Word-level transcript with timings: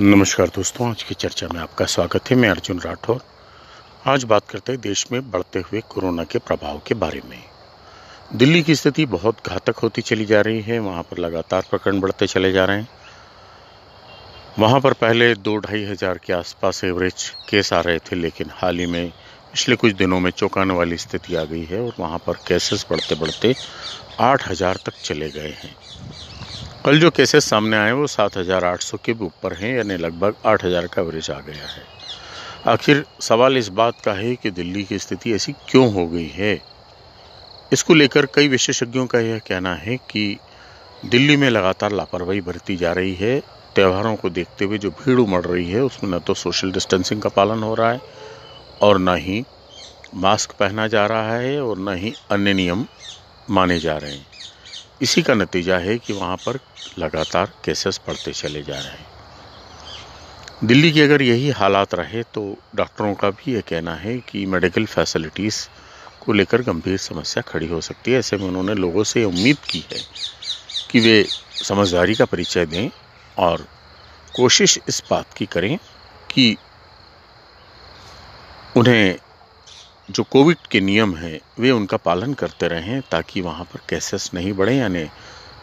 नमस्कार 0.00 0.48
दोस्तों, 0.48 0.88
आज 0.90 1.02
की 1.02 1.14
चर्चा 1.14 1.46
में 1.48 1.60
आपका 1.60 1.84
स्वागत 1.84 2.30
है। 2.30 2.36
मैं 2.36 2.48
अर्जुन 2.48 2.78
राठौर। 2.80 3.20
आज 4.06 4.24
बात 4.24 4.48
करते 4.50 4.72
हैं 4.72 4.80
देश 4.80 5.04
में 5.12 5.30
बढ़ते 5.30 5.58
हुए 5.60 5.80
कोरोना 5.90 6.24
के 6.24 6.38
प्रभाव 6.38 6.80
के 6.86 6.94
बारे 6.94 7.20
में। 7.28 7.38
दिल्ली 8.32 8.62
की 8.62 8.74
स्थिति 8.74 9.06
बहुत 9.06 9.46
घातक 9.46 9.78
होती 9.78 10.02
चली 10.02 10.24
जा 10.24 10.40
रही 10.40 10.60
है। 10.60 10.78
वहाँ 10.78 11.02
पर 11.02 11.18
लगातार 11.18 11.66
प्रकरण 11.70 12.00
बढ़ते 12.00 12.26
चले 12.26 12.52
जा 12.52 12.64
रहे 12.64 12.80
हैं। 12.80 12.88
वहाँ 14.58 14.80
पर 14.80 14.92
पहले 14.92 15.34
दो 15.34 15.56
ढाई 15.58 15.84
हज़ार 15.84 16.18
के 16.18 16.32
आसपास 16.32 16.84
एवरेज 16.84 17.30
केस 17.48 17.72
आ 17.72 17.80
रहे 17.80 17.98
थे, 17.98 18.16
लेकिन 18.16 18.50
हाल 18.52 18.78
ही 18.78 18.86
में 18.86 19.10
पिछले 19.52 19.76
कुछ 19.76 19.92
दिनों 19.92 20.20
में 20.20 20.30
चौंकाने 20.30 20.74
वाली 20.74 20.96
स्थिति 20.96 21.34
आ 21.34 21.44
गई 21.44 21.64
है 21.64 21.80
और 21.80 21.94
वहाँ 21.98 22.18
पर 22.18 22.44
केसेस 22.48 22.86
बढ़ते 22.90 23.14
बढ़ते 23.14 23.54
आठ 24.20 24.48
हज़ार 24.48 24.80
तक 24.86 25.02
चले 25.04 25.30
गए 25.30 25.56
हैं। 25.62 25.76
कल 26.84 26.98
जो 27.00 27.10
केसेस 27.10 27.44
सामने 27.44 27.76
आए 27.76 27.92
वो 27.92 28.06
सात 28.06 28.36
हज़ार 28.36 28.64
आठ 28.64 28.80
सौ 28.80 28.96
के 29.04 29.12
भी 29.12 29.24
ऊपर 29.24 29.52
हैं, 29.52 29.76
यानी 29.76 29.96
लगभग 29.96 30.34
आठ 30.46 30.64
हज़ार 30.64 30.86
का 30.86 31.02
एवरेज 31.02 31.30
आ 31.30 31.38
गया 31.40 31.66
है। 31.66 31.82
आखिर 32.66 33.04
सवाल 33.20 33.56
इस 33.56 33.68
बात 33.68 34.00
का 34.00 34.12
है 34.12 34.34
कि 34.36 34.50
दिल्ली 34.50 34.82
की 34.84 34.98
स्थिति 34.98 35.32
ऐसी 35.34 35.52
क्यों 35.68 35.92
हो 35.92 36.06
गई 36.06 36.26
है? 36.28 36.60
इसको 37.72 37.94
लेकर 37.94 38.26
कई 38.26 38.48
विशेषज्ञों 38.48 39.06
का 39.06 39.20
यह 39.20 39.38
कहना 39.38 39.74
है 39.74 39.96
कि 39.96 40.38
दिल्ली 41.04 41.36
में 41.36 41.48
लगातार 41.50 41.92
लापरवाही 41.92 42.40
बरती 42.40 42.76
जा 42.76 42.92
रही 42.92 43.14
है। 43.14 43.40
त्योहारों 43.74 44.14
को 44.16 44.30
देखते 44.30 44.64
हुए 44.64 44.78
जो 44.78 44.90
भीड़ 44.90 45.18
उमड़ 45.18 45.44
रही 45.44 45.70
है, 45.70 45.80
उसमें 45.80 46.10
न 46.10 46.18
तो 46.18 46.34
सोशल 46.34 46.72
डिस्टेंसिंग 46.72 47.22
का 47.22 47.28
पालन 47.28 47.62
हो 47.62 47.74
रहा 47.74 47.90
है, 47.92 48.00
और 48.82 48.98
न 48.98 49.16
ही 49.16 49.44
मास्क 50.14 50.52
पहना 50.52 50.86
जा 50.86 51.06
रहा 51.06 51.36
है, 51.36 51.60
और 51.62 51.78
न 51.78 51.96
ही 51.96 52.14
अन्य 52.30 52.52
नियम 52.52 52.86
माने 53.50 53.78
जा 53.78 53.96
रहे 53.96 54.12
हैं। 54.12 54.33
इसी 55.04 55.22
का 55.22 55.34
नतीजा 55.34 55.78
है 55.78 55.96
कि 55.98 56.12
वहाँ 56.12 56.36
पर 56.36 56.58
लगातार 56.98 57.52
केसेस 57.64 58.00
बढ़ते 58.06 58.32
चले 58.32 58.62
जा 58.62 58.74
रहे 58.74 58.90
हैं। 58.90 59.12
दिल्ली 60.64 60.92
की 60.92 61.00
अगर 61.00 61.22
यही 61.22 61.50
हालात 61.50 61.94
रहे 61.94 62.22
तो 62.34 62.42
डॉक्टरों 62.74 63.14
का 63.14 63.30
भी 63.30 63.54
ये 63.54 63.60
कहना 63.60 63.94
है 63.94 64.16
कि 64.18 64.44
मेडिकल 64.46 64.84
फैसिलिटीज़ 64.86 65.66
को 66.20 66.32
लेकर 66.32 66.62
गंभीर 66.62 66.96
समस्या 66.98 67.42
खड़ी 67.42 67.68
हो 67.68 67.80
सकती 67.80 68.12
है। 68.12 68.18
ऐसे 68.18 68.36
में 68.36 68.46
उन्होंने 68.48 68.74
लोगों 68.74 69.04
से 69.04 69.24
उम्मीद 69.24 69.56
की 69.70 69.84
है 69.92 70.00
कि 70.90 71.00
वे 71.00 71.24
समझदारी 71.62 72.14
का 72.14 72.24
परिचय 72.24 72.66
दें 72.66 72.88
और 73.38 73.66
कोशिश 74.34 74.78
इस 74.88 75.02
बात 75.10 75.32
की 75.32 75.46
करें 75.46 75.76
कि 76.30 76.56
उन्हें 78.76 79.18
जो 80.10 80.22
कोविड 80.22 80.56
के 80.70 80.80
नियम 80.80 81.16
हैं, 81.16 81.40
वे 81.58 81.70
उनका 81.70 81.96
पालन 81.96 82.34
करते 82.34 82.68
रहें 82.68 83.02
ताकि 83.10 83.40
वहाँ 83.40 83.64
पर 83.64 83.80
केसेस 83.88 84.30
नहीं 84.34 84.52
बढ़ें, 84.52 84.76
यानी 84.76 85.08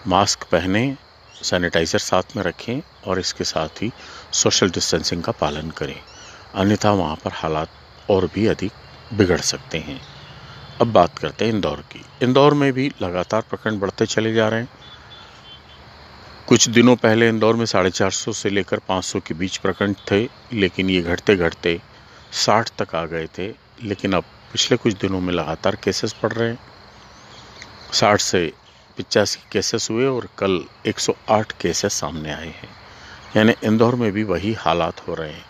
मास्क 0.08 0.44
पहने, 0.44 0.98
सैनिटाइज़र 1.44 2.00
साथ 2.00 2.36
में 2.36 2.44
रखें 2.44 2.82
और 3.08 3.20
इसके 3.20 3.44
साथ 3.44 3.82
ही 3.82 3.92
सोशल 4.34 4.70
डिस्टेंसिंग 4.70 5.24
का 5.24 5.32
पालन 5.32 5.70
करें। 5.70 5.96
अन्यथा 6.56 6.92
वहाँ 6.92 7.16
पर 7.16 7.32
हालात 7.34 7.70
और 8.10 8.30
भी 8.36 8.48
अधिक 8.48 8.72
बिगड़ 9.14 9.40
सकते 9.42 9.78
हैं। 9.78 10.02
अब 10.82 10.88
बात 10.88 11.18
करते 11.20 11.46
हैं 11.46 11.54
इंदौर 11.54 11.84
की। 11.92 12.06
इंदौर 12.22 12.54
में 12.54 12.74
भी 12.74 12.92
लगातार 13.02 13.42
प्रकरण 13.42 13.80
बढ़ते 13.80 14.06
चले 14.06 14.34
जा 14.34 14.48
रहे 14.48 14.60
हैं। 14.60 14.70
कुछ 16.48 16.70
दिनों 16.70 16.96
पहले 16.96 17.30
इंदौर 17.30 17.56
में 17.56 17.66
साढ़े 17.66 17.90
चार 17.90 18.12
सौ 18.12 18.32
से 18.32 18.50
लेकर 18.50 18.80
पाँच 18.80 19.04
सौ 19.04 19.20
के 19.20 19.34
बीच 19.34 19.58
प्रकरण 19.58 19.94
थे, 20.12 20.28
लेकिन 20.54 20.90
ये 20.90 21.02
घटते 21.02 21.36
घटते 21.36 21.82
साठ 22.32 22.70
तक 22.82 22.96
आ 22.96 23.06
गए 23.06 23.28
थे। 23.28 23.71
लेकिन 23.84 24.14
अब 24.14 24.24
पिछले 24.52 24.78
कुछ 24.78 24.94
दिनों 24.94 25.22
में 25.22 25.34
लगातार 25.34 25.76
केसेस 25.76 26.14
पड़ 26.14 26.32
रहे 26.34 26.50
हैं। 26.50 26.60
साठ 27.94 28.22
से 28.22 28.54
पिचासी 28.98 29.40
केसेस 29.52 29.88
हुए 29.92 30.06
और 30.06 30.28
कल 30.38 30.66
108 30.86 31.52
केसेस 31.52 31.94
सामने 31.94 32.32
आए 32.32 32.48
हैं। 32.48 32.70
यानी 33.38 33.54
इंदौर 33.64 33.96
में 33.96 34.12
भी 34.12 34.24
वही 34.24 34.54
हालात 34.54 35.08
हो 35.08 35.14
रहे 35.14 35.32
हैं। 35.32 35.46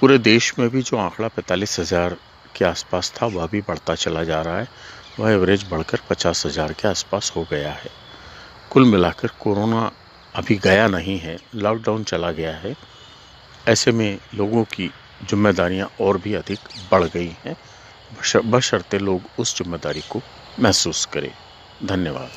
पूरे 0.00 0.18
देश 0.18 0.58
में 0.58 0.68
भी 0.68 0.82
जो 0.82 0.96
आंकड़ा 0.96 1.28
पैंतालीस 1.28 1.80
हज़ार 1.80 2.16
के 2.56 2.64
आसपास 2.64 3.12
था, 3.22 3.26
वह 3.26 3.46
भी 3.46 3.60
बढ़ता 3.60 3.94
चला 3.94 4.24
जा 4.24 4.42
रहा 4.42 4.58
है। 4.58 4.68
वह 5.18 5.30
एवरेज 5.30 5.68
बढ़कर 5.70 5.98
पचास 6.10 6.46
हज़ार 6.46 6.72
के 6.72 6.88
आसपास 6.88 7.32
हो 7.36 7.46
गया 7.50 7.72
है। 7.72 7.90
कुल 8.70 8.84
मिलाकर 8.84 9.28
कोरोना 9.40 9.90
अभी 10.34 10.56
गया 10.56 10.86
नहीं 10.88 11.18
है 11.18 11.38
लॉकडाउन 11.54 12.04
चला 12.04 12.30
गया 12.30 12.56
है। 12.56 12.76
ऐसे 13.68 13.92
में 13.92 14.18
लोगों 14.34 14.64
की 14.64 14.90
जिम्मेदारियाँ 15.22 15.88
और 16.00 16.18
भी 16.18 16.34
अधिक 16.34 16.68
बढ़ 16.88 17.04
गई 17.06 17.30
हैं। 17.46 17.56
बशर्ते 18.46 18.98
लोग 19.00 19.30
उस 19.38 19.56
ज़िम्मेदारी 19.58 20.02
को 20.10 20.24
महसूस 20.58 21.04
करें। 21.06 21.32
धन्यवाद। 21.80 22.32